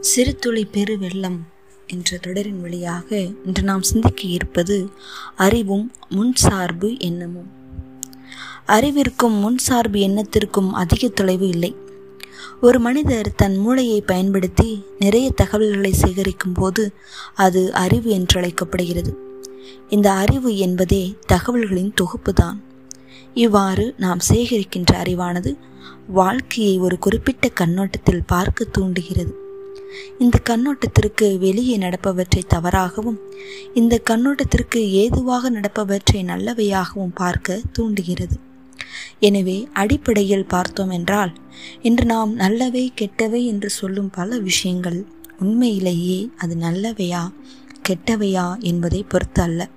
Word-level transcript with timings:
சிறுதுளி 0.00 0.64
பெருவெள்ளம் 0.72 1.38
என்ற 1.86 2.16
தொடரின் 2.16 2.60
வழியாக 2.60 3.26
இன்று 3.44 3.62
நாம் 3.62 3.82
சிந்திக்க 3.82 4.22
இருப்பது 4.22 4.88
அறிவும் 5.36 5.92
முன்சார்பு 6.10 6.98
எண்ணமும். 6.98 7.50
அறிவிற்கும் 8.66 9.36
முன்சார்பு 9.44 9.98
எண்ணத்திற்கும் 9.98 10.72
அதிக 10.72 11.08
தொலைவு 11.08 11.48
இல்லை. 11.48 11.76
ஒரு 12.60 12.80
மனிதர் 12.80 13.34
தன் 13.34 13.56
மூளையை 13.56 14.00
பயன்படுத்தி 14.00 14.84
நிறைய 14.98 15.30
தகவல்களை 15.30 15.92
சேகரிக்கும் 15.92 16.52
போது 16.52 16.92
அது 17.34 17.72
அறிவு 17.72 18.10
என்று 18.10 18.38
அழைக்கப்படுகிறது 18.38 19.18
இந்த 19.88 20.12
அறிவு 20.12 20.56
என்பதே 20.56 21.14
தகவல்களின் 21.26 21.94
தொகுப்பு 21.94 22.32
தான் 22.32 22.62
இவ்வாறு 23.34 23.94
நாம் 23.98 24.18
சேகரிக்கின்ற 24.28 24.92
அறிவானது 24.92 25.58
வாழ்க்கையை 26.06 26.78
ஒரு 26.78 26.98
குறிப்பிட்ட 26.98 27.48
கண்ணோட்டத்தில் 27.48 28.22
பார்க்க 28.26 28.64
தூண்டுகிறது. 28.64 29.45
இந்த 30.18 30.36
கண்ணோட்டத்திற்கு 30.48 31.38
வெளியே 31.38 31.78
நடப்பவற்றை 31.78 32.42
தவறாகவும் 32.54 33.18
இந்த 33.74 34.00
கண்ணோட்டத்திற்கு 34.10 34.80
ஏதுவாக 34.90 35.50
நடப்பவற்றை 35.50 36.20
நல்லவையாகவும் 36.22 37.14
பார்க்க 37.14 37.60
தூண்டுகிறது. 37.72 38.36
எனவே 39.20 39.68
அடிப்படையில் 39.72 40.46
பார்த்தோம் 40.46 40.90
என்றால் 40.90 41.32
இன்று 41.82 42.04
நாம் 42.04 42.34
நல்லவை 42.34 42.92
கெட்டவை 43.00 43.44
என்று 43.44 43.70
சொல்லும் 43.70 44.10
பல 44.10 44.38
விஷயங்கள் 44.38 45.06
உண்மையிலேயே 45.38 46.30
அது 46.36 46.54
நல்லவையா 46.56 47.32
கெட்டவையா 47.88 48.58
என்பதை 48.60 49.02
பொறுத்து 49.08 49.42
அல்ல. 49.42 49.68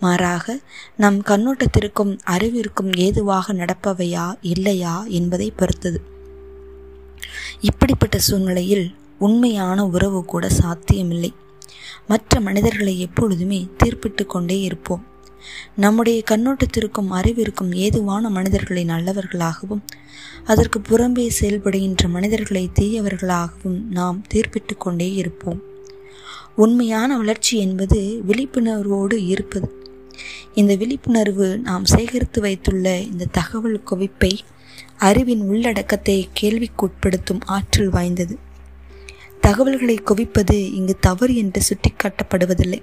மாறாக 0.00 0.60
நம் 0.96 1.20
கண்ணோட்டத்திற்கும் 1.20 2.18
அறிவிற்கும் 2.26 2.90
ஏதுவாக 2.96 3.52
நடப்பவையா 3.52 4.26
இல்லையா 4.40 5.04
என்பதை 5.04 5.52
பொறுத்தது. 5.56 6.00
இப்படிப்பட்ட 7.60 8.18
சூழ்நிலையில் 8.18 8.86
உண்மையான 9.26 9.86
உறவு 9.86 10.20
கூட 10.24 10.44
சாத்தியமில்லை. 10.48 11.32
மற்ற 12.08 12.40
மனிதர்களை 12.40 12.94
எப்பொழுதுமே 13.00 13.60
தீர்ப்பிட்டு 13.84 14.24
கொண்டே 14.26 14.60
இருப்போம். 14.60 15.04
நம்முடைய 15.76 16.22
கண்ணோட்டத்திற்கும் 16.30 17.10
அறிவிற்கும் 17.10 17.72
ஏதுவான 17.74 18.30
மனிதர்களை 18.30 18.82
நல்லவர்களாகவும் 18.84 19.82
அதற்கு 20.44 20.78
புறம்பே 20.78 21.30
செயல்படுகின்ற 21.40 22.08
மனிதர்களை 22.08 22.70
தீயவர்களாகவும் 22.80 23.80
நாம் 23.90 24.22
தீர்ப்பிட்டு 24.34 24.76
கொண்டே 24.78 25.12
இருப்போம். 25.12 25.60
உண்மையான 26.56 27.16
வளர்ச்சி 27.16 27.58
என்பது 27.58 28.00
விழிப்புணர்வோடு 28.28 29.16
இருப்பது. 29.26 29.68
இந்த 30.54 30.76
விழிப்புணர்வு 30.76 31.58
நாம் 31.58 31.84
சேகரித்து 31.84 32.40
வைத்துள்ள 32.40 32.98
இந்த 33.12 33.30
தகவல் 33.32 33.82
குவிப்பை 33.90 34.32
அறிவின் 34.98 35.40
உள்ளடக்கத்தை 35.40 36.28
கேள்விக்குட்படுத்தும் 36.40 37.42
ஆற்றல் 37.46 37.88
வாய்ந்தது. 37.88 38.36
தகவல்களை 39.46 39.96
குவிப்பது 39.96 40.56
இங்கு 40.72 40.94
தவறு 41.00 41.36
என்று 41.36 41.60
சுட்டிக்காட்டப்படுவதில்லை. 41.68 42.80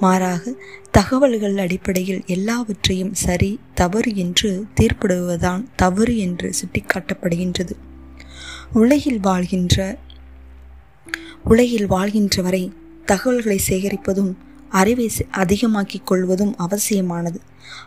மாறாக 0.00 0.52
தகவல்கள் 0.90 1.56
அடிப்படையில் 1.58 2.22
எல்லாவற்றையும் 2.26 3.14
சரி 3.14 3.50
தவறு 3.74 4.10
என்று 4.16 4.50
தீர்ப்பிடுவதுதான் 4.80 5.62
தவறு 5.76 6.14
என்று 6.18 6.48
சுட்டிக்காட்டப்படுகின்றது. 6.60 7.74
உலகில் 8.72 9.20
வாழ்கின்ற 9.20 9.76
உலகில் 11.44 11.86
வாழ்கின்ற 11.86 12.42
வரை 12.42 12.72
தகவல்களை 13.04 13.58
சேகரிப்பதும் 13.68 14.32
அறிவை 14.70 15.08
அதிகமாக்கிக் 15.32 16.06
கொள்வதும் 16.06 16.54
அவசியமானது. 16.56 17.38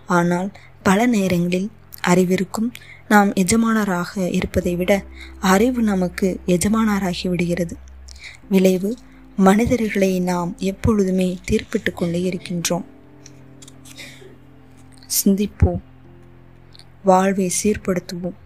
ஆனால் 0.07 0.49
பல 0.83 1.05
நேரங்களில் 1.05 1.69
அறிவிற்கும் 2.07 2.69
நாம் 3.07 3.31
எஜமானராக 3.33 4.29
இருப்பதை 4.29 4.75
விட 4.75 4.91
அறிவு 5.53 5.81
நமக்கு 5.81 6.27
எஜமானராகி 6.47 7.27
விடுகிறது 7.29 7.75
விளைவு 8.51 8.95
மனிதர்களை 9.37 10.19
நாம் 10.19 10.55
எப்பொழுதுமே 10.57 11.37
தீர்ப்பிட்டு 11.51 11.93
கொண்டே 11.93 12.29
இருக்கின்றோம். 12.29 12.83
சிந்திப்போம். 15.23 15.81
வாழ்வை 17.03 17.51
சீர்படுத்துவோம். 17.63 18.39